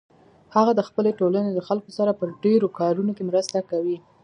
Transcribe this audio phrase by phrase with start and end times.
[0.55, 3.97] هغه د خپلې ټولنې د خلکو سره په ډیرو کارونو کې مرسته کوي